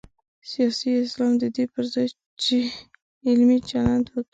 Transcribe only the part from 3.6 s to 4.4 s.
چلند وکړي.